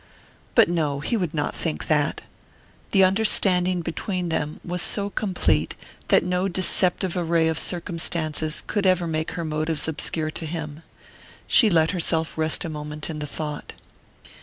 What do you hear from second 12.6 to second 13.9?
a moment in the thought....